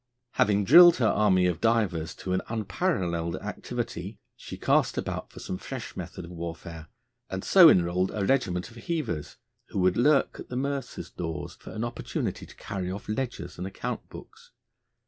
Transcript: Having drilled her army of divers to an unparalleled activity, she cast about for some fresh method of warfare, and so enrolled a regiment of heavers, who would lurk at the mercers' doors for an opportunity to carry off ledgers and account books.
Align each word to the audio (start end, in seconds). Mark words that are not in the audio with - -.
Having 0.31 0.63
drilled 0.65 0.95
her 0.95 1.05
army 1.05 1.45
of 1.45 1.61
divers 1.61 2.15
to 2.15 2.33
an 2.33 2.41
unparalleled 2.49 3.35
activity, 3.35 4.17
she 4.35 4.57
cast 4.57 4.97
about 4.97 5.29
for 5.31 5.39
some 5.39 5.59
fresh 5.59 5.95
method 5.95 6.25
of 6.25 6.31
warfare, 6.31 6.87
and 7.29 7.43
so 7.43 7.69
enrolled 7.69 8.09
a 8.09 8.25
regiment 8.25 8.71
of 8.71 8.77
heavers, 8.77 9.37
who 9.67 9.77
would 9.77 9.97
lurk 9.97 10.39
at 10.39 10.49
the 10.49 10.55
mercers' 10.57 11.11
doors 11.11 11.53
for 11.53 11.69
an 11.69 11.83
opportunity 11.83 12.47
to 12.47 12.55
carry 12.55 12.89
off 12.89 13.07
ledgers 13.07 13.59
and 13.59 13.67
account 13.67 14.09
books. 14.09 14.49